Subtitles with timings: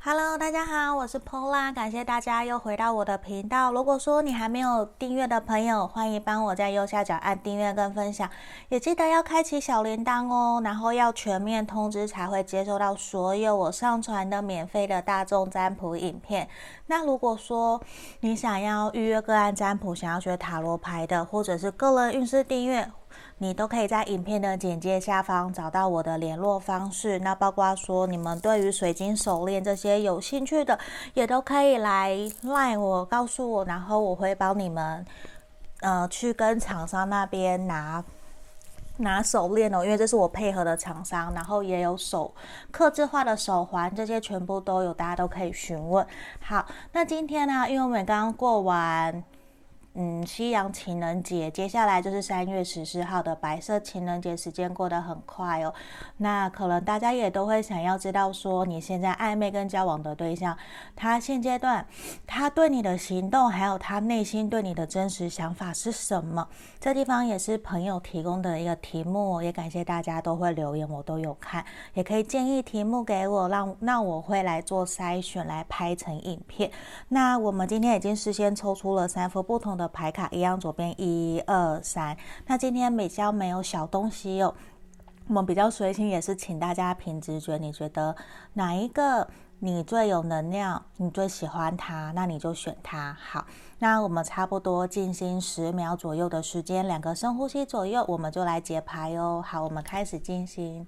[0.00, 3.72] Hello，大家好，我是 Pola，感谢大家又回到我的频道。
[3.72, 8.30] 如果说你还没有订阅的朋友，欢迎帮我在右下角按订阅跟分享，
[8.68, 16.48] 也记得要开启小铃铛哦，然后要全面通知才会接收到所有我上传的免费的大众占卜影片。
[16.86, 17.82] 那如果说
[18.20, 22.88] 你想要预约个案占卜，想要学塔罗牌的，或者是个人运势订阅。
[23.38, 27.18] 你都可以在影片的简介下方找到我的联络方式。
[27.20, 30.78] 那包括说你们对于水晶手链这些有兴趣的，
[31.14, 35.06] 也都可以来赖我，告诉我，然后我会帮你们，
[35.80, 38.04] 呃，去跟厂商那边拿
[38.98, 42.34] 拿手链哦，因为这是我配合的厂商，然后也有手
[42.70, 46.04] 刻制化的手环，这些全部都有，大家都可以询问。
[46.40, 49.22] 好，那今天呢，因为我们刚刚过完。
[50.00, 55.74] 嗯，西洋情人节接下来就是三月十四号的白色情人节，时间过得很快哦。
[56.18, 60.56] 那可能大家也都会想要知道，说你现在暧昧跟交往的对象，
[60.94, 61.84] 他现阶段
[62.28, 66.46] 他对你的行动，还有他内心对你的真实想法是什么？
[66.78, 76.70] 这地方也是朋友提供的一个题目，也感谢大家都会留言，我都有看，也可以建议题目给我，让那我会来做筛选，来拍成影片。
[77.08, 79.87] 那我们今天已经事先抽出了三幅不同的。
[79.88, 82.16] 牌卡一样，左边一二三。
[82.46, 84.54] 那今天比较没有小东西哦，
[85.26, 88.14] 我们比较随性，也是请大家凭直觉，你觉得
[88.52, 89.28] 哪一个
[89.58, 93.16] 你最有能量，你最喜欢它，那你就选它。
[93.20, 93.44] 好，
[93.78, 99.42] 那我们差不多静心十秒左右的时间，两个深呼吸左右，我们就来解牌哦。
[99.44, 100.86] 好，我们开始静心。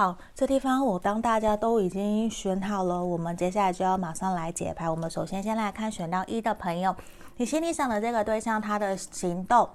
[0.00, 4.88] 好，这地方我当大家都已经选好了，我们接下来就要马上来解牌。
[4.88, 6.96] 我们首先先来看选到一的朋友，
[7.36, 9.68] 你心里想的这个对象，他的行动，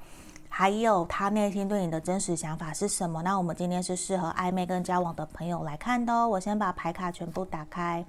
[0.49, 3.21] 还有他内心对你的真实想法是什么？
[3.21, 6.27] 那我们今天是适合暧昧跟交往的朋友来看的哦。
[6.27, 8.03] 我先把牌卡全部打开，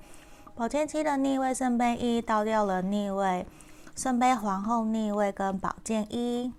[0.55, 3.45] 宝剑七的逆位，圣杯一倒掉了逆位，
[3.95, 6.51] 圣杯皇后逆位跟宝剑一。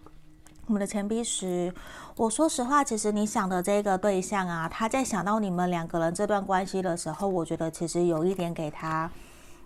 [0.67, 1.73] 我们的钱币十，
[2.17, 9.09] 我说实话，其实你想的这个对象啊，他在想到你们两个人这段关系的时候，我觉得其实有一点给他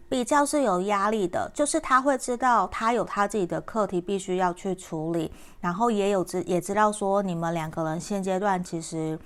[0.07, 9.17] 比较是有压力的，就是他会知道他有他自己的课题必须要去处理，然后也有知也知道说你们两个人现阶段其实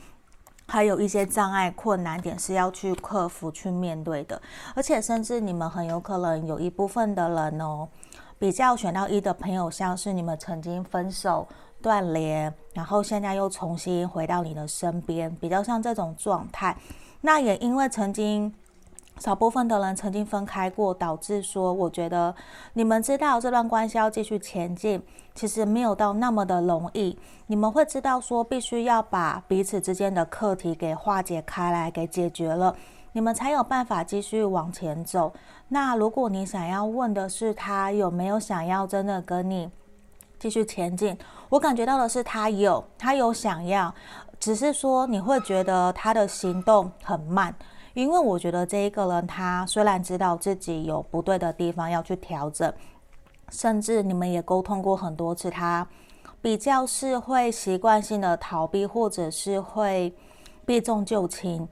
[0.68, 4.41] 还有一些障碍困难点是要去克服去面对的，
[4.74, 7.90] 而且甚至你们很有可能有一部分的人哦，
[8.40, 11.46] 比较选到一的朋友，像是你们曾经分手。
[11.85, 16.75] 断联，然后现在又重新回到你的身边，比较像这种状态。
[17.22, 18.51] 那也因为曾经
[19.19, 22.34] 少部分的人曾经分开过，导致说，我觉得
[22.73, 25.00] 你们知道这段关系要继续前进，
[25.35, 27.16] 其实没有到那么的容易。
[27.46, 32.75] 你们会知道说，必须要把彼此之间的课题给化解开来，给解决了，
[33.12, 35.31] 你们才有办法继续往前走。
[35.67, 39.69] 那如果你想要问的是他有没有想要真的跟你
[40.40, 41.18] 继续前进，
[41.50, 43.94] 我感觉到的是他有，他有想要，
[44.40, 47.56] 只是说你会觉得他的行动很慢，
[47.94, 52.72] 因为我觉得这一个人他虽然知道自己有不对的地方要去调整，
[53.50, 55.88] 甚至你们也沟通过很多次，他
[56.41, 60.13] 比较是会习惯性的逃避，或者是会
[60.66, 61.67] 避重就轻。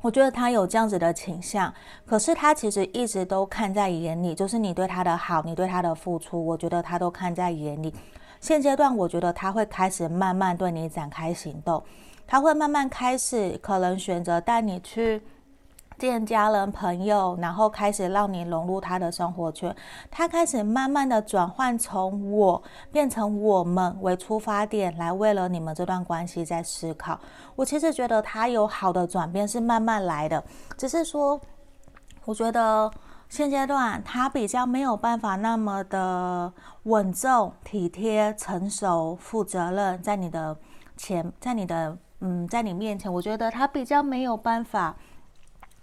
[0.00, 1.72] 我觉得他有这样子的倾向，
[2.06, 7.92] 可是他其实一直都看在眼里，就是你对他的好，你对他的付出，我觉得他都看在眼里。
[8.40, 11.82] 现阶段，我觉得他会开始慢慢对你展开行动，
[12.26, 15.20] 他会慢慢开始可能选择带你去
[15.98, 19.74] 见家人朋友，然后开始让你融入他的生活圈。
[20.10, 27.18] 他开始慢慢的转换从我变成我们为出发点，来为了你们这段关系在思考。
[27.56, 30.42] 我其实觉得他有好的转变是慢慢来的，
[30.76, 31.40] 只是说，
[32.24, 32.90] 我觉得。
[33.30, 36.50] 现阶段他比较没有办法那么的
[36.84, 40.56] 稳重、体贴、成熟、负责任，在你的
[40.96, 44.96] 前，在你的嗯，在你面前，我觉得他比较没有办法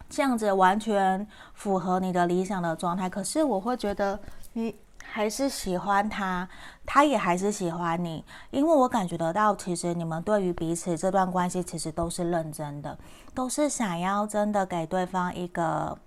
[0.10, 3.10] 这样子完全符合你的理想的状态。
[3.10, 4.20] 可是我会觉得
[4.54, 6.48] 你还是喜欢他，
[6.86, 12.98] 他也还是喜欢你，因为我感觉得到，其实你们对于彼此这段关系其实都是认真的，
[13.34, 15.98] 都是想要真的给对方一个。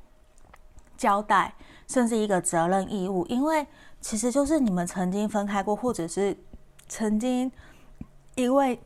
[0.97, 1.55] 交代，
[1.87, 3.65] 甚至一个责任义务，因为
[4.01, 6.37] 其实就是你们曾经分开过，或者是
[6.89, 7.53] 曾经
[8.35, 8.81] 因为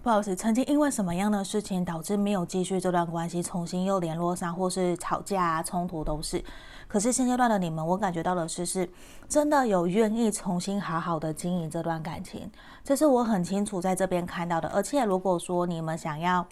[0.00, 6.42] 不好意思，曾经因为什么样的事情导致没有继续这段关系，重新又联络上，或是吵架啊、冲突都是。
[6.86, 8.88] 可是现阶段的你们，我感觉到的是，是
[9.28, 12.48] 真的有愿意重新好好的经营这段感情，
[12.84, 14.68] 这是我很清楚在这边看到的。
[14.68, 16.46] 而且如果说你们想要，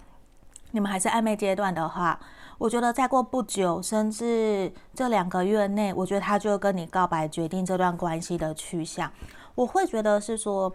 [0.71, 2.19] 你们还是暧昧阶段的话，
[2.57, 9.09] 我觉得再过不久，甚至这两个月内，我觉得他就跟你告白，决定这段关系的去向。
[9.55, 10.71] 我会觉得是说。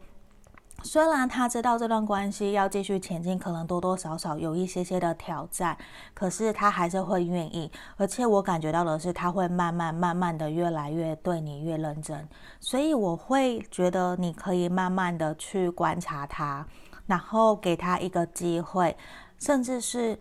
[0.82, 5.76] 虽然他知道这段关系要继续前进，可能多多少少有一些些的挑战，
[6.14, 7.70] 可是他还是会愿意。
[7.96, 12.28] 而且我感觉到的是，他会慢慢、慢慢的越来越对你越认真。
[12.60, 16.66] 所以我会觉得你可以慢慢的去观察他，
[17.06, 18.96] 然后给他一个机会，
[19.38, 20.18] 甚至是。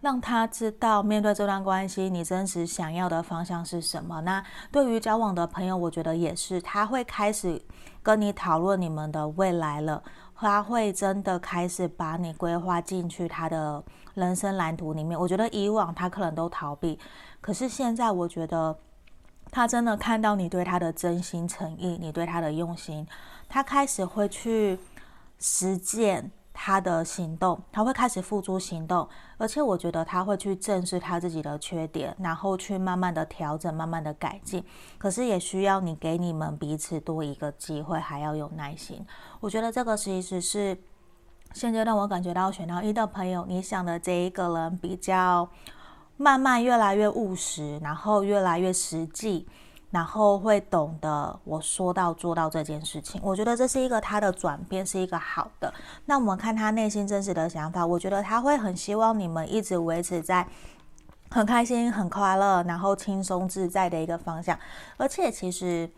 [0.00, 4.20] 让他知道，面对这段关系，你真实想要的方向是什么。
[4.22, 4.42] 那
[4.72, 7.60] 对于交往的朋友，我觉得也是，他会开始
[8.02, 10.02] 跟你讨论你们的未来了。
[10.34, 15.20] 他会真的开始把你规划进去他的人生蓝图里面。
[15.20, 16.98] 我觉得以往他可能都逃避，
[17.42, 18.74] 可是现在我觉得
[19.50, 23.06] 他真的看到你对他的真心诚意，你对他的用心，
[23.50, 24.78] 他开始会去
[25.38, 26.30] 实践。
[26.62, 29.08] 他的行动，他会开始付诸行动，
[29.38, 34.62] 而且我觉得他会去正视他自己的缺点，然后去慢慢的调整，慢慢的改进。
[34.98, 39.02] 可是也需要你给你们彼此多一个机会，还要有耐心。
[39.40, 40.76] 我觉得这个其实是
[41.54, 45.48] 现阶段我感觉到选到一的朋友，你想的这一个人比较
[46.18, 49.48] 慢慢越来越务实，然后越来越实际。
[49.90, 55.74] 然后会懂得我说到做到这件事情，我觉得这是一个他的转变，是一个好的。
[56.06, 60.46] 那我们看他内心真实的想法，我觉得他会很希望你们一直维持在
[61.28, 64.56] 很开心、很快乐，然后轻松自在的一个方向。
[64.96, 65.90] 而且其实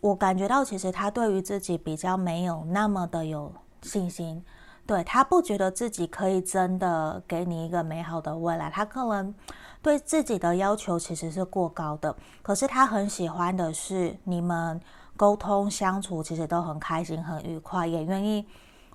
[0.00, 4.44] 我感觉到，其实他对于自己比较没有那么的有信心，
[4.86, 9.34] 对，他不觉得自己可以真的给你一个美好的未来，他可能。
[9.80, 14.80] 对自己的要求其实是过高的，可是他很喜欢的是你们
[15.16, 18.46] 沟通相处，其实都很开心、很愉快，也愿意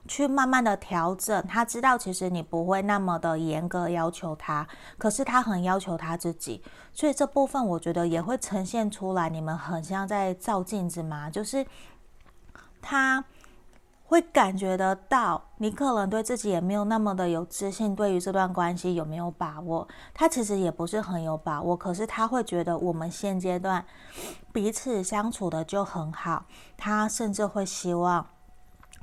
[0.08, 1.46] 去慢慢的调整。
[1.48, 6.62] 他知道其实你不会那么的严格要求他，可是他很要求他自己，
[6.94, 9.30] 所以这部分我觉得也会呈现出来。
[9.30, 11.66] 你们很像在照镜子嘛，就是
[12.82, 13.24] 他。
[14.14, 19.88] 会感觉得到，你可能对自己也没有那么的有自信，对于这段关系有没有把握？
[20.14, 23.84] 他其实也不是很有把握，可是他会觉得我们现阶段
[24.52, 26.46] 彼此相处的就很好，
[26.78, 28.24] 他甚至会希望，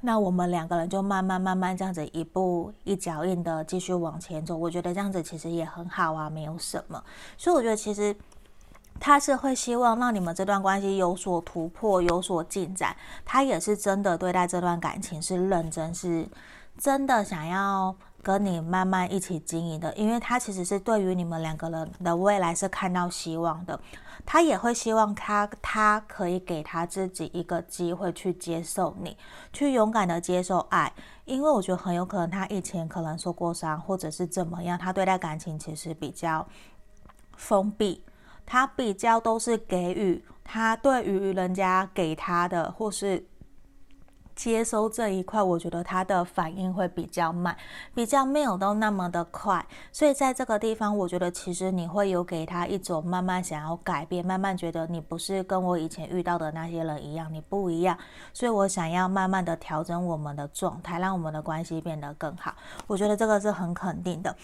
[0.02, 4.56] 那我们两个人就慢慢慢慢这样子一步一脚印的继续往前走。
[4.56, 7.02] 我觉得这样子其实也很好啊，没有什么。
[7.36, 8.14] 所以我觉得其实。
[9.00, 12.94] 他是会希望让你们这段关系有所突破、有所进展。
[13.24, 16.28] 他也是真的对待这段感情是认真，是
[16.78, 19.92] 真的想要跟你慢慢一起经营的。
[19.94, 23.80] 因为他其实是对于你们两个人的未来是看到希望的。
[24.26, 29.16] 他也会希望他他可以给他自己一个机会去接受你，
[29.50, 30.92] 去勇敢的接受爱。
[31.24, 36.46] 因为我觉得很有可能他以前可能受过伤，或者是怎么样，他对待感情其实比较
[37.34, 38.04] 封闭。
[38.52, 43.24] 他比较都是给予，他对于人家给他的或是
[44.34, 47.56] 接收这一块，我觉得他的反应会比较慢，
[47.94, 49.64] 比较没有都那么的快。
[49.92, 57.96] 所以在这个地方，我觉得其实你会有给他一种慢慢想要改变，慢慢觉得你不是跟我以前遇到的那些人一样，你不一样。
[58.32, 62.52] 所以我想要慢慢的调整我们的状态，让我们的关系变得更好。
[62.88, 64.34] 我觉得这个是很肯定的。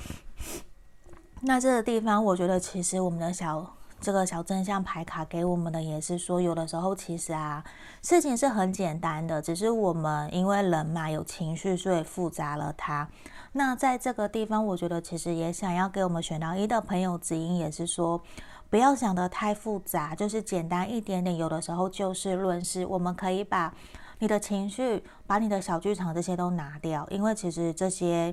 [1.41, 3.73] 那这个地方，我觉得其实我们的小。
[4.07, 7.65] 这个小正向牌卡给我们的也是说，有的时候其实啊，
[8.03, 13.09] 事情是很简单的，只是我们因为人嘛有情绪，所以复杂了它。
[13.55, 18.23] 那在这个地方，我觉得其实也想要给我们选到一的朋友指引，也是说，
[18.71, 21.37] 不要想得太复杂，就是简单一点点。
[21.37, 23.75] 有的时候就事论事，我们可以把
[24.21, 28.33] 你的情绪、把你的小剧场这些都拿掉，因为其实这些。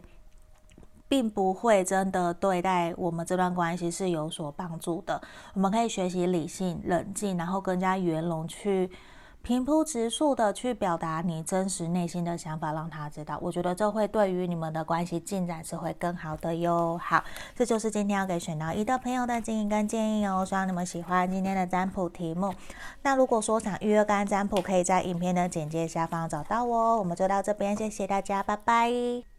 [1.13, 5.21] 并不会真的对待我们这段关系是有所帮助的。
[5.53, 8.89] 我们可以学习理性、冷静，然后更加圆融，去
[9.43, 13.37] 平铺直述的去表达你真实内心的想法，让他知道。
[13.43, 16.99] 我觉得这会对于你们的关系进展是会更好的哟。
[16.99, 17.23] 好，
[17.55, 20.43] 这就是今天要给选到一的朋友的建议跟建议哦。
[20.43, 22.51] 希望你们喜欢今天的占卜题目。
[23.03, 26.97] 那如果说想预约干占卜，可以在影片的简介下方找到我。
[26.97, 29.32] 我们就到这边，谢谢大家，拜拜。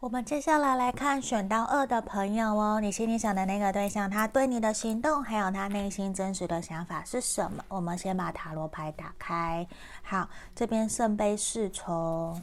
[0.00, 7.64] 我们接下来来看选到二的朋友哦，你心里想的那个对象，他对你的行动，还有他内心真实的想法是什么？
[7.66, 9.66] 我们先把塔罗牌打开。
[10.04, 12.40] 好，这边圣杯侍从，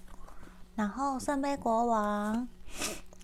[0.76, 2.46] 然后圣杯国王、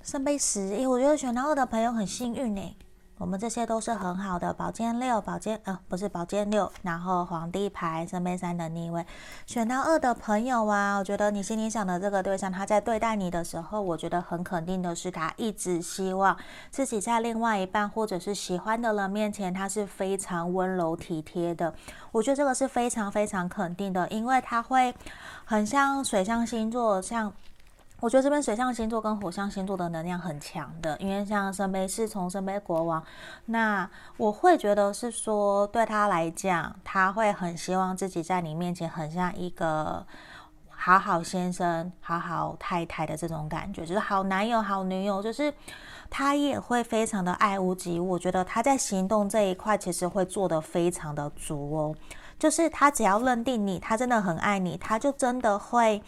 [0.02, 2.78] 圣杯十，一，我觉得选到二的朋友很幸运呢。
[3.22, 9.06] 我们这些都是很好的，宝剑六，宝剑呃不是宝剑六，然后皇帝牌，圣杯三的逆位，
[9.46, 16.36] 选到二的朋友啊，我觉得你心里想的这个对象，他在对待你的时候，我觉得很肯定的是，他一直希望
[16.72, 21.72] 自己在另外一半或者是喜欢的人面前，他是非常温柔体贴的。
[22.12, 24.96] 我觉得这个是非常非常肯定的，因为他会
[25.46, 27.32] 很像水象星座，像。
[28.02, 33.02] 我觉得这边水象星座跟火象星座的能量很强的，因为像圣杯侍从、圣杯国王，
[33.46, 40.04] 那我会觉得是说，对他来讲，他会很希望自己在你面前很像一个
[40.68, 45.54] 好好先生、好好太太的这种感觉，就是好男友、好女友，就是
[46.10, 48.10] 他也会非常的爱屋及乌。
[48.10, 51.96] 我觉得他在行动这一块其实会做得非常的足哦，
[52.40, 56.02] 就是他只要认定你，他真的很爱你，他就真的会。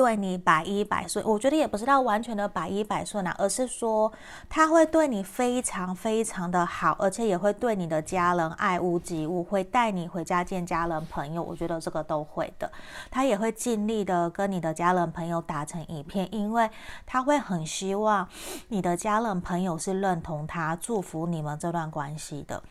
[0.00, 4.10] 对你百依百顺，我觉得也不是到完全的百依百顺啊，而是说
[4.48, 12.72] 他会对你非常非常的好，而且也会对你的家人爱屋及乌，会带你回家见家人朋友，我觉得这个都会的。
[13.10, 16.70] 他也会尽力的跟你的家人朋友打成一片，因为
[17.04, 18.26] 他会很希望
[18.68, 22.62] 你的家人朋友是认同他、祝福你们这段关系的。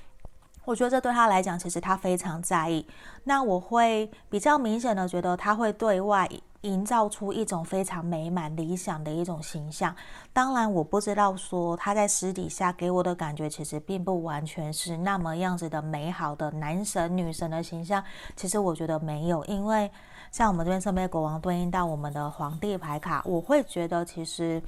[0.66, 2.88] 我觉得这对他来讲，其实他非常在意。
[3.26, 6.28] 那我会比较明显的觉得他会对外。
[6.62, 9.96] 营造出一种非常美满、理想的一种形象。
[10.34, 18.04] 当然，我不知道说他在私底下给我的感觉，其实并不完全是那么样子的美好的男神女神的形象。
[18.36, 19.90] 其实我觉得没有，因为
[20.32, 24.62] 像我们这边圣杯国王对应到我们的皇帝牌卡，我会觉得其实。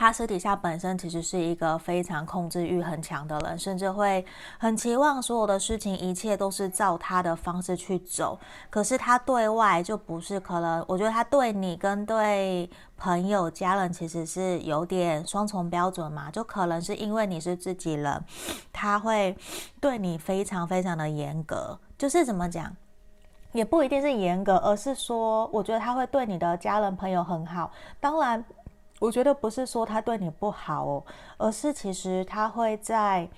[0.00, 4.24] 他私底下本身其实是一个非常控制欲很强的人，甚至会
[4.58, 8.40] 很期望所有的事情一切都是照他的方式去走。
[8.70, 18.24] 可是他对外就不是，可能我觉得他对你跟对朋友、家人其实是有点双重标准嘛，就可能是因为你是自己人，
[18.72, 19.36] 他会
[19.82, 21.78] 对你非常非常的严格。
[21.98, 22.74] 就是怎么讲，
[23.52, 27.70] 也不一定是严格，而是说，我觉得他会对你的家人朋友很好。
[28.00, 28.42] 当然。
[29.00, 31.04] 我觉得不是说他对你不好哦，
[31.38, 33.28] 而是其实他会在，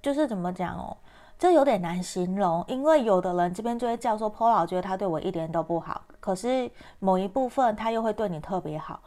[0.00, 0.96] 就是怎么讲哦，
[1.36, 6.70] 这有点难形容，因为有的人这边就会叫说，Paul 觉得他对我一点都不好，可是
[7.00, 9.00] 某一部分他又会对你特别好。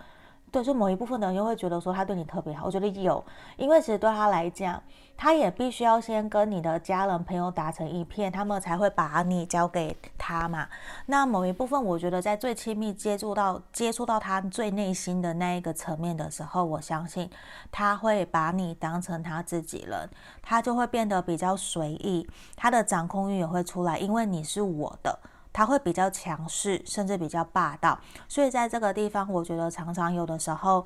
[0.50, 3.24] 对，就某一部分的人又会觉得说他对你特别好，我觉得有，
[3.58, 4.82] 因为其实对他来讲，
[5.18, 10.70] 他也必须要先跟你的家人朋友打成一片，他们才会把你交给他嘛。
[11.08, 17.30] 那某一部分，我觉得在最亲密接触到接触到他最内心的那一个层面的时候，我相信
[17.70, 20.10] 他会把你当成他自己人，
[20.42, 22.26] 他就会变得比较随意，
[22.56, 25.20] 他的掌控欲也会出来，因为你是我的。
[25.58, 27.98] 他会比较强势，甚至比较霸道，
[28.28, 30.86] 所以在这个地方，我觉得常常有的时候，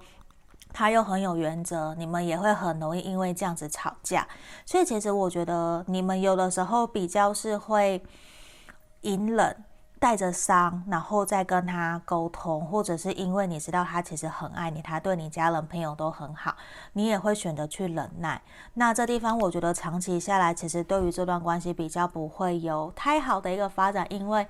[0.72, 4.26] 他又很有原则，你们也会很容易因为这样子吵架。
[4.66, 8.02] 所以其实我觉得你们有的时候比较是会
[9.02, 9.66] 隐忍。
[10.02, 16.56] 带着伤，然后再跟他沟通，或者是因为你知道他其实很爱你，他对你家人朋友都很好，
[16.94, 18.42] 你也会选择去忍耐。
[18.74, 24.48] 那这地方我觉得长期下来，其实对于这段关系比较不会有太好的一个发展，因为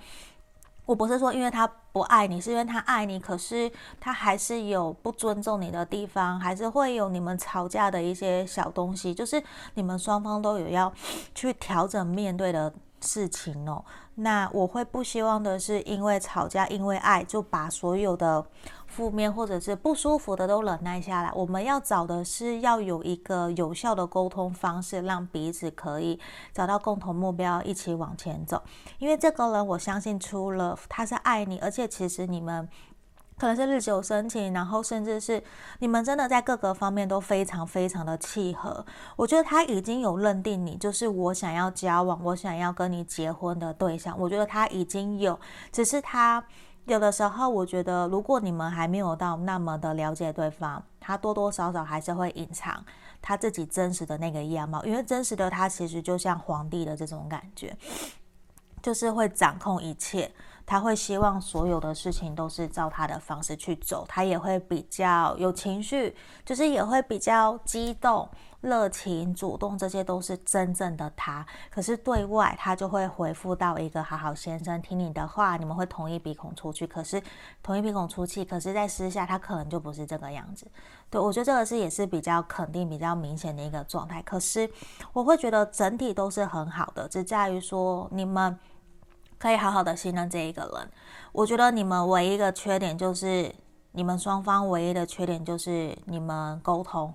[0.85, 9.43] 我不是说因为他不爱你，是因为他爱你，可是他还是有不尊重你的地方，还是会有你们吵架的一些小东西，就是
[9.73, 10.93] 你们双方都有要
[11.35, 13.83] 去调整面对的事情哦。
[14.15, 18.45] 那我会不希望的是，因为吵架，因为爱，就把所有的
[18.85, 21.31] 负面或者是不舒服的都忍耐下来。
[21.33, 26.19] 我们要找的是要有一个有效的沟通方式，让彼此可以
[26.53, 28.61] 找到共同目标，一起往前走。
[28.99, 32.69] 因为这个人，我相信除了他是爱你，而且其实你们。
[33.41, 35.43] 可能是日久生情，然后甚至是
[35.79, 38.85] 你们真的在各个方面都非常非常的契合。
[39.15, 44.15] 我觉得他已经有认定你，就是我想要交往，我想要跟你结婚的对象。
[44.19, 45.39] 我觉得他已经有，
[45.71, 46.43] 只是他
[46.85, 52.85] 有的时候，我觉得如果你们还没有到那么的了解对方，他多多少少还是会隐藏
[53.23, 57.75] 他自己真实的那个样貌，因为真实的他其实就像皇帝的这种感觉，
[58.83, 60.31] 就是会掌控一切。
[60.71, 68.25] 他会希望所有的事情都是照他的方式去走，他也会比较有情绪，就是也会比较激动、
[68.61, 71.45] 热情、主动，这些都是真正的他。
[71.69, 76.87] 可是对外，他就会回复到一个好好先生，听你的话，你们会同意鼻孔出去。
[76.87, 77.21] 可是
[77.61, 80.65] 同意鼻孔出气，可是在私下，他可能就不是这个样子。
[81.09, 84.21] 对，我觉得这个是也是比较肯定、比较明显的一个状态。
[84.21, 84.71] 可是
[85.11, 88.57] 我会觉得整体都是很好的，只在于说你们。
[89.41, 90.91] 可以好好的信任这一个人。
[91.31, 93.51] 我觉得你们唯一的缺点就是，
[93.93, 97.11] 你们双方唯一的缺点就是你们沟通，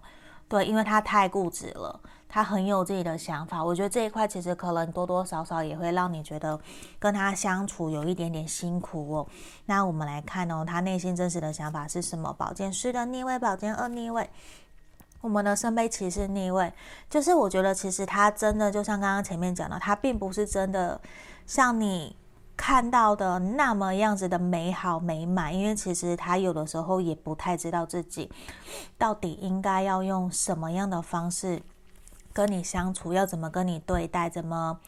[0.49, 3.63] 对，因为他太固执了，他很有自己的想法。
[3.63, 6.59] 我觉得这一块其实可能多多少少也会让你觉得
[6.99, 9.27] 跟他相处有一点点辛苦哦。
[9.67, 12.33] 那我们来看哦，他内心真实的想法是什么？
[12.33, 14.29] 宝剑四的逆位，宝剑二逆位。
[15.21, 16.73] 我们的圣杯骑士逆位，
[17.09, 21.01] 就是我觉得其实他真的就像刚刚前面讲的，他并不是真的
[21.47, 22.17] 像你
[22.57, 28.31] 看到的那么样子的美好美满，因为其实他有的时候也不太知道自己
[28.99, 31.63] 到底应该要用什么样的方式
[32.33, 34.81] 跟你相处，要怎么跟你对待，怎么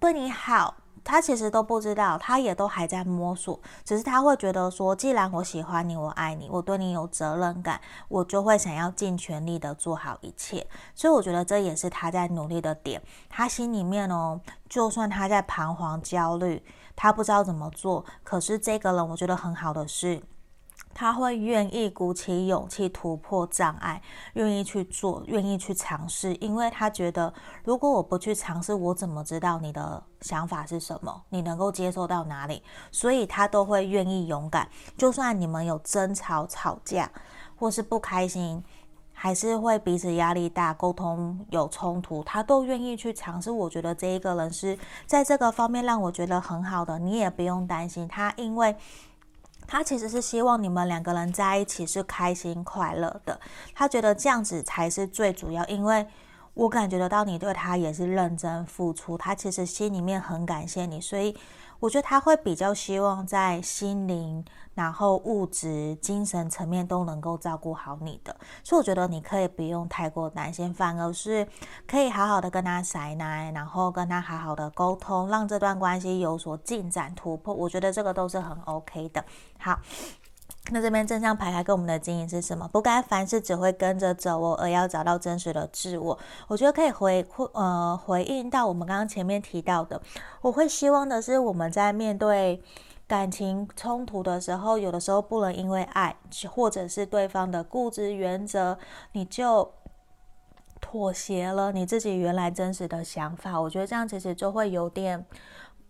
[0.00, 0.74] 对你好。
[1.06, 3.60] 他其实都不知道，他也都还在摸索。
[3.84, 10.66] 只是他会觉得说，既然我喜欢你，我爱你，我对你有责任感，我就会想要尽全力的做好一切。
[10.96, 13.00] 所以我觉得这也是他在努力的点。
[13.28, 16.60] 他心里面哦，就算他在彷徨焦虑，
[16.96, 20.20] 他不知道怎么做，可是这个人我觉得很好的是。
[20.98, 24.00] 他会愿意鼓起勇气突破障碍，
[24.32, 27.30] 愿意去做，愿意去尝试，因为他觉得
[27.64, 31.22] 如果我不去尝试，我怎么知道你的想法是什么？
[31.28, 32.62] 你能够接受到哪里？
[32.90, 37.10] 所以他都会愿意勇敢，就算你们有争吵、吵架，
[37.58, 38.64] 或是不开心，
[39.12, 43.50] 还是会彼此压力大，沟通有冲突，他都愿意去尝试。
[43.50, 48.74] 我觉得这一个人是在这个方面让我觉得很好的，你也不用担心他，因为。
[49.66, 53.40] 他其实是希望你们两个人在一起是开心快乐的，
[53.74, 56.06] 他觉得这样子才是最主要，因为
[56.54, 61.36] 我感觉得到你对他也是认真付出，他其实心里面很感谢你，所以。
[61.80, 71.46] 我觉得他会比较希望在心灵、然后物质、精神层面都能够照顾好你的，所以我觉得你可以不用太过担心，反而是
[71.86, 77.54] 可以好好的跟他撒奶，然后跟他好好的沟通，让这段关系有所进展突破。
[77.54, 79.24] 我觉得这个都是很 OK 的。
[79.58, 79.78] 好。
[80.70, 82.66] 那这边正向牌卡跟我们的经营是什么？
[82.68, 86.18] 不该凡事只会跟着走哦，而要找到真实的自我。
[86.48, 90.00] 我觉得可以回呃回应到我们刚刚前面提到的。
[90.40, 92.60] 我会希望的是，我们在面对
[93.06, 96.16] 感情冲突的时候，有的时候不能因为爱
[96.50, 98.76] 或者是对方的固执原则，
[99.12, 99.72] 你就
[100.80, 103.60] 妥协了你自己原来真实的想法。
[103.60, 105.24] 我觉得这样其实就会有点。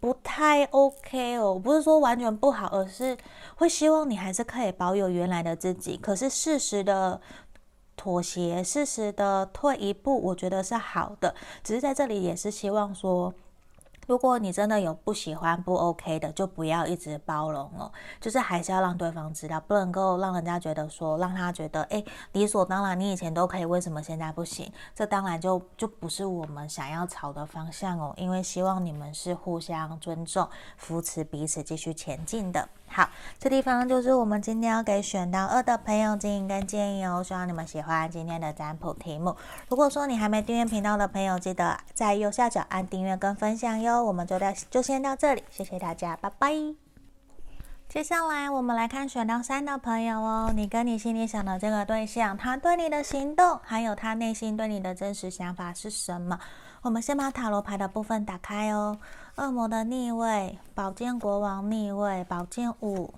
[0.00, 3.16] 不太 OK 哦，不是说完全不好，而是
[3.56, 5.96] 会希望你还是可以保有原来的自己。
[5.96, 7.20] 可是适时的
[7.96, 11.34] 妥协，适时的退一步，我觉得是好的。
[11.64, 13.34] 只是在这里也是希望说。
[14.06, 17.90] 如果你真的有不喜欢、不 OK 的，就不要一直包容哦。
[18.20, 24.72] 就是还是要让对方知道，不能够让人家觉得说，让他觉得，哎，理所当然，你以前都可以，为什么现在不行？
[24.94, 28.14] 这当然就就不是我们想要朝的方向哦。
[28.16, 32.68] 因为希望你们是互相尊重、扶持彼此，继续前进的。
[32.88, 37.22] 好，这地方就是我们今天要给选到二的朋友建议跟建议哦。
[37.22, 39.36] 希望你们喜欢今天的占卜题目。
[39.68, 44.02] 如果说你还没订阅频道的朋友，记得在右下角按订阅跟分享哟。
[44.02, 46.52] 我们就到就先到这里，谢谢大家，拜拜。
[47.88, 56.38] 接下来我们来看选到三的朋友哦，你跟你心里想的这个对象，他对你的行动，还有他内心对你的真实想法是什么？
[56.82, 58.98] 我们先把塔罗牌的部分打开哦。
[59.36, 63.12] 恶魔的逆位，宝剑国王逆位，宝剑五，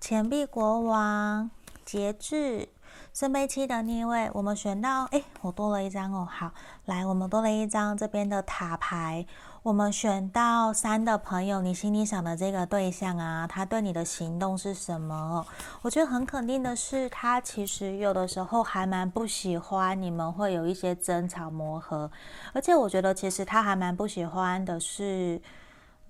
[0.00, 1.50] 钱币国王，
[1.84, 2.70] 节制，
[3.12, 4.30] 圣杯七的逆位。
[4.32, 6.26] 我们选到，哎，我多了一张哦。
[6.30, 6.52] 好，
[6.86, 9.26] 来，我们多了一张这边的塔牌。
[9.66, 15.44] 我们选到三的朋友，你心里想的这个对象啊，他对你的行动是什么？
[15.82, 22.08] 我觉得很肯定的是，他其实有的时候还蛮不喜欢你们会有一些争吵磨合，
[22.52, 25.42] 而且我觉得其实他还蛮不喜欢的是。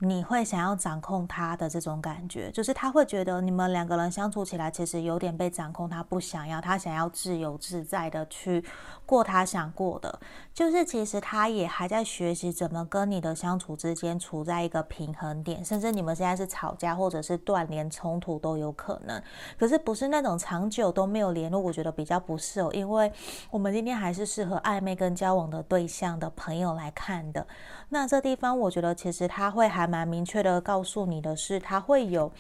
[0.01, 8.63] 你会想要掌控他的这种感觉，就是他会觉得你们两个人相处起来其实有点被掌控，他不想要，他想要自由自在的去
[9.07, 10.21] 过他想过的，
[10.53, 19.23] 就是其实他也还在学习怎么跟你的相处之间处在一个平衡点，甚至你们现在是吵架或者是断联冲突都有可能，
[19.59, 23.11] 可是不是那种长久都没有联络，我觉得比较不适合，因为
[23.51, 27.47] 我们今天还是适合暧昧跟交往的对象的朋友来看的。
[27.89, 32.31] 那这地方，我觉得其实他会还蛮明确的告诉你的是，他会有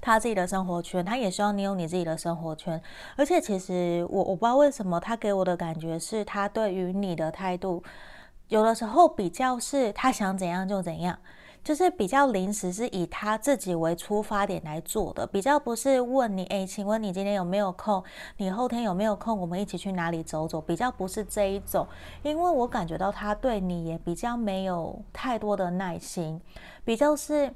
[0.00, 2.80] 他自己的生活圈，他也希望你有你自己的生活圈。
[3.16, 7.82] 而且其实我我不知道为什么，他给我的感觉是他对于你的态度，
[8.48, 11.18] 有的时候比较是他想怎样就怎样。
[11.62, 18.02] 就是比较临时，是以他自己为出发点来做的，比较不是问你，诶，请问你今天有没有空？
[18.38, 19.38] 你后天有没有空？
[19.38, 20.60] 我们一起去哪里走走？
[20.60, 21.86] 比较不是这一种，
[22.22, 26.40] 因为我感觉到他对你也比较没有太多的耐心，
[26.84, 27.52] 比较是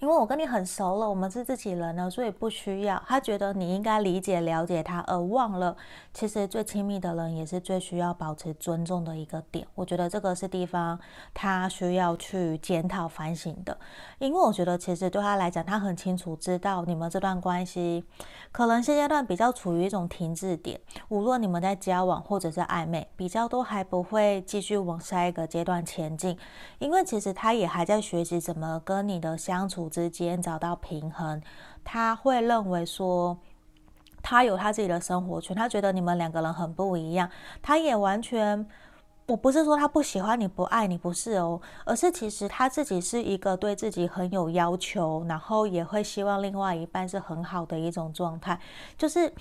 [0.00, 3.02] 因为我跟你很熟了，我们是自己人了，所以不需要。
[3.06, 5.76] 他觉得你应该理解、了解他，而忘了
[6.12, 9.66] 其实最亲密的人也是最需要保持尊重的一个点。
[9.74, 10.98] 我觉得这个是地方
[11.32, 13.76] 他需要去检讨反省的。
[14.18, 18.04] 因为我觉得其实对他来讲，他很清楚知道你们这段关系
[18.52, 20.78] 可能现阶段比较处于一种停滞点。
[21.08, 26.36] 无论你们在交往或者是暧昧，比较都还不会继续往下一个阶段前进。
[26.78, 31.40] 因为其实他也还在学习怎么跟你的相处之间找到平衡，
[31.84, 33.38] 他会认为说，
[34.22, 37.30] 他有他自己的生活圈，他觉得你们两个人很不一样，
[37.62, 38.66] 他也完全。
[39.26, 48.60] 我不是说他不喜欢你，不爱你，不是哦，而是其实他自己是一个对自己很有要求，然后也会希望另外一半是很好的一种状态，
[48.98, 49.32] 就是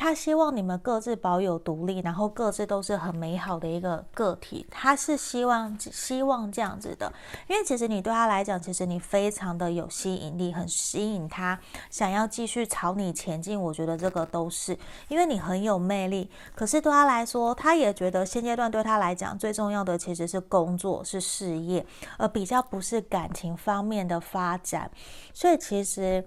[0.00, 7.12] 他希望你们各自保有独立，然后各自都是很美好的一个个体，他是希望希望这样子的，
[7.46, 11.60] 因为其实你对他来讲，其实你非常的有吸引力，很吸引他，
[11.90, 14.76] 想要继续朝你前进，我觉得这个都是
[15.08, 19.36] 因为你很有魅力，可是对他来说，他也觉得现阶段对他来讲。
[19.38, 21.84] 最重要的其实是工作，是事业，
[22.16, 24.90] 而比较不是感情方面的发展。
[25.34, 26.24] 所以其实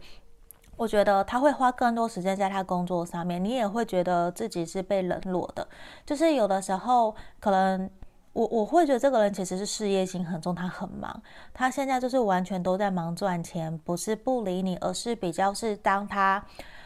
[0.76, 5.68] 我觉得他会花更多时间在他工作上面，你也会觉得自己是被冷落的。
[6.06, 7.90] 就是有的时候，可能
[8.34, 11.22] 我我会觉得这个人其实是事业心很重，他很忙，
[11.54, 16.44] 他现在就是完全都在忙赚钱，不是不理你，而是比较是当他。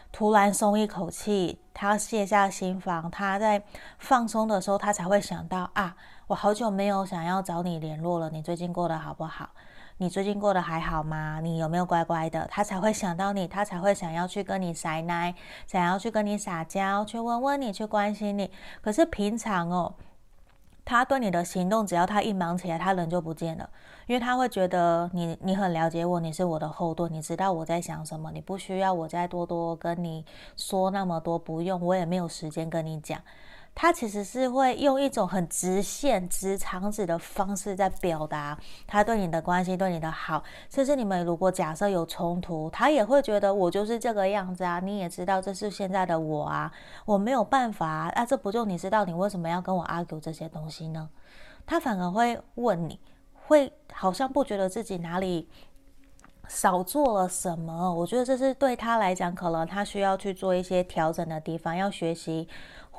[0.10, 3.62] 突然松一口气，他卸下心防，他在
[4.00, 5.96] 放松的时候，他才会想到啊，
[6.28, 9.50] 我好久没有想要找你联络了，你最近过得好不好？
[10.00, 11.40] 你最近过得还好吗？
[11.42, 12.48] 你有没有乖乖的？
[12.52, 15.34] 他才会想到你，他才会想要去跟你撒奶，
[15.66, 18.52] 想要去跟你撒娇，去问问你，去关心你。
[18.82, 19.96] 可是平常哦。
[20.86, 23.70] 他对你的行动，只要他一忙起来，他人就不见了，
[24.06, 30.24] 因为他会觉得你你很了解我，你是我的后盾，你知道我在想什么，你不需要我再多多跟你
[30.56, 33.20] 说那么多，不用，我也没有时间跟你讲。
[33.80, 40.44] 他其实是会用一种很直线、直肠子的方式在表达他对你的关心、对你的好。
[40.68, 44.80] 甚至你们如果假设有冲突，他也会觉得我就是这个样子啊。
[44.80, 46.74] 你也知道这是现在的我啊，
[47.06, 48.10] 我没有办法啊。
[48.16, 51.08] 啊，这不就你知道你为什么要跟我 argue 这些东西呢？
[51.68, 53.00] 他反而会问你，
[53.36, 55.48] 会好像不觉得自己哪里
[56.48, 57.94] 少做了什么。
[57.94, 62.48] 我觉得这是对他来讲，可能他需要去做一些调整的地方，要学习。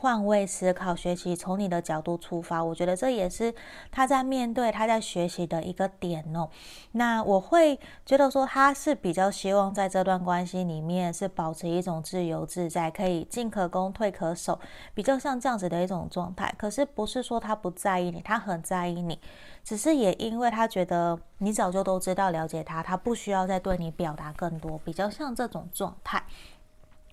[0.01, 3.53] 换位思考，学习从你的角度出发，我觉得这也是
[3.91, 6.49] 他在面对、他在学习的一个点哦。
[6.93, 14.61] 那我会觉得说，他是比较希望在这段关系里面是保持一种自由自在，可以进可攻、退可守，
[14.95, 16.55] 比较像这样子的一种状态。
[16.57, 19.19] 可是不是说他不在意你，他很在意你，
[19.65, 26.23] 只是也因为他觉得你早就都知道、了解他，他不需要再对你表达更多，比较像这种状态。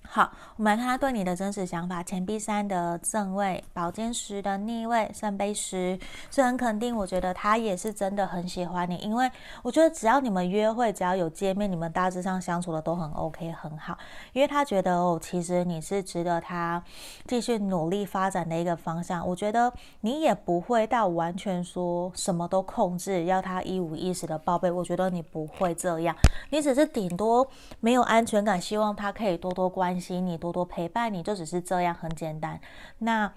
[0.07, 2.01] 好，我们来看他对你的真实想法。
[2.01, 5.99] 钱币三的正位，宝剑十的逆位，圣杯十
[6.31, 6.95] 是很肯定。
[6.95, 9.29] 我觉得他也是真的很喜欢你，因为
[9.61, 13.97] 我觉得只要你们约会，只要有见面，你们大致上相处的都很 OK，很好。
[14.31, 16.81] 因为他觉得哦，其实你是值得他
[17.27, 19.27] 继续努力发展的一个方向。
[19.27, 24.71] 我觉得你也不会到完全说什么都控制，要他一五一十的报备。
[24.71, 26.15] 我觉得你不会这样，
[26.51, 27.45] 你只是顶多
[27.81, 30.04] 没有安全感，希望他可以多多关心。
[30.13, 32.59] 你多多陪伴你，就只是这样，很简单。
[32.99, 33.31] 那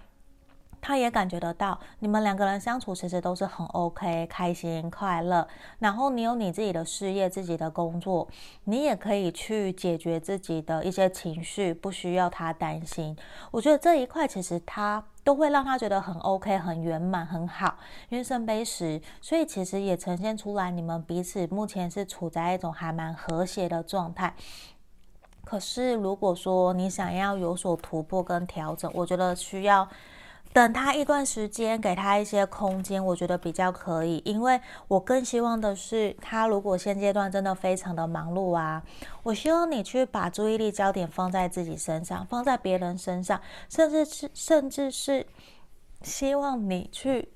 [0.81, 5.49] 他也感觉得到，你们两个人相处其实都是很 OK，开心快乐。
[5.81, 8.29] 然后你有你自己的事业、自己的工作，
[8.63, 13.17] 你也可以去解决自己的一些情绪，不需要他担心。
[13.51, 17.77] 我觉得这一块其实他都会让他觉得很 OK、很圆满、很好。
[18.09, 24.33] 因为圣杯十，所以其实也呈现出来，你们彼此目前是处在一种还蛮和谐的状态。
[25.49, 29.89] 可是，如果说你想要有所突破跟调整，我觉得需要
[30.53, 34.21] 等他一段时间，给他一些空间，我觉得比较可以。
[34.27, 38.83] 因为我更希望的是，他如果现阶段真的非常的忙碌啊，
[39.23, 45.27] 我希望你去把注意力焦点放在自己身上，放在别人身上，甚至是甚至是
[46.03, 47.33] 希望你去。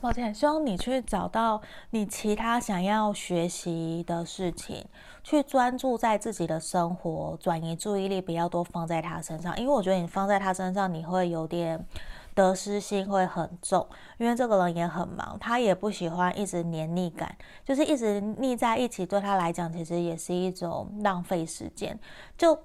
[0.00, 4.86] 抱歉，希望你去找到你其他想要学习的事情，
[5.24, 9.58] 去专注在自己的生活，转移注意力，不要多放在他身上。
[9.58, 11.84] 因为我觉得你放在他身上，你会有点
[12.32, 13.84] 得失心会很重。
[14.18, 21.98] 因为这个人也很忙，他也不喜欢一直黏腻感，就是一直腻在一起，对他来讲其实也是一种浪费时间。
[22.36, 22.56] 就。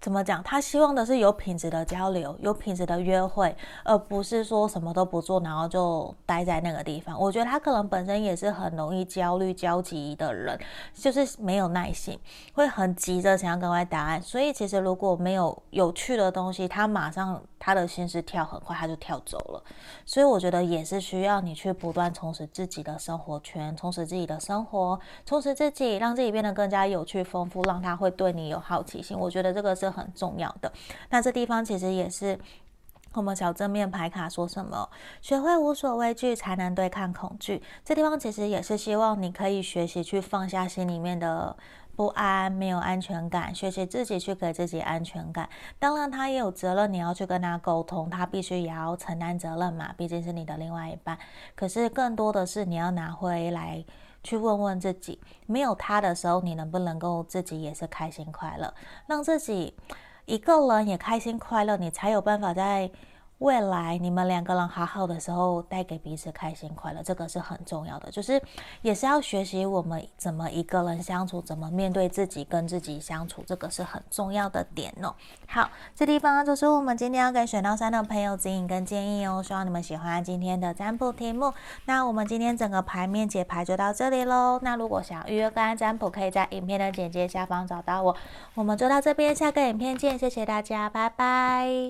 [0.00, 0.42] 怎么讲？
[0.42, 7.20] 他希望的是有品质的交流，有品质的约会，而不是说什么都不做，然后就待在那个地方。
[7.20, 10.58] 我觉得他可能本身也是很容易焦虑、焦急的人，
[10.94, 12.18] 就是没有耐心，
[12.54, 14.22] 会很急着想要赶快答案。
[14.22, 19.62] 所以其实如果没有有趣的东西，他马上他的心思跳很快，他就跳走了。
[20.06, 29.14] 所以我觉得也是需要你去不断充实自己的生活圈，充实自己的生活，充实自己，让自己变得更加有趣、丰富，让他会对你有好奇心。
[29.18, 30.72] 我觉得这个是很重要的，
[31.10, 32.38] 那这地方其实也是
[33.14, 34.88] 我们小正面牌卡说什么，
[35.20, 37.62] 学会无所畏惧，才能对抗恐惧。
[37.84, 41.56] 这地方其实也是希望你可以学习去放下心里面的
[41.96, 45.48] 不安、没有安全感，学习自己去给自己安全感。
[45.78, 51.18] 当然，他也有责任，你要去跟他沟通，他必须也要承担责任嘛，毕竟是你的另外一半。
[51.56, 53.84] 可是更多的是你要拿回来。
[54.22, 58.74] 去问问自己，没有他的时候，你能不能够自己也是开心快乐，
[59.06, 59.74] 让自己
[60.26, 62.90] 一个人也开心快乐，你才有办法在。
[63.40, 68.10] 未来你们两个人好好的时候，带给彼此开心快乐，这个是很重要的。
[68.10, 68.40] 就是
[68.82, 75.14] 也是要学习我们怎么一个人相处，怎么面对自己，跟自己相处，这个是很重要的点哦。
[75.48, 79.42] 好，这地方就是我们今天要给选到三的朋友指引跟建议哦。
[79.42, 81.50] 希望你们喜欢今天的占卜题目。
[81.86, 84.60] 那我们今天整个牌面解牌就到这里喽。
[84.62, 88.14] 那如果想预约个案占卜，可以在影片的简介下方找到我。
[88.54, 91.88] 我们就到这边，下个影片见，谢谢大家，拜拜。